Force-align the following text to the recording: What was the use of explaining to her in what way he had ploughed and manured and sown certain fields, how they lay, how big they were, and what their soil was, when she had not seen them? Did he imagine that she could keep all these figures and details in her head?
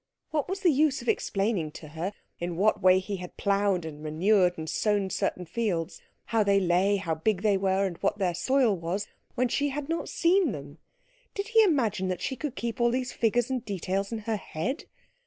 What 0.31 0.49
was 0.49 0.61
the 0.61 0.71
use 0.71 1.03
of 1.03 1.07
explaining 1.07 1.69
to 1.73 1.89
her 1.89 2.13
in 2.39 2.57
what 2.57 2.81
way 2.81 2.97
he 2.97 3.17
had 3.17 3.37
ploughed 3.37 3.85
and 3.85 4.01
manured 4.01 4.57
and 4.57 4.67
sown 4.67 5.11
certain 5.11 5.45
fields, 5.45 6.01
how 6.25 6.43
they 6.43 6.59
lay, 6.59 6.95
how 6.95 7.13
big 7.13 7.43
they 7.43 7.55
were, 7.55 7.85
and 7.85 7.97
what 7.97 8.17
their 8.17 8.33
soil 8.33 8.75
was, 8.75 9.07
when 9.35 9.47
she 9.47 9.69
had 9.69 9.89
not 9.89 10.09
seen 10.09 10.53
them? 10.53 10.79
Did 11.35 11.49
he 11.49 11.61
imagine 11.63 12.07
that 12.07 12.21
she 12.21 12.35
could 12.35 12.55
keep 12.55 12.81
all 12.81 12.89
these 12.89 13.13
figures 13.13 13.51
and 13.51 13.63
details 13.63 14.11
in 14.11 14.17
her 14.17 14.37
head? 14.37 14.85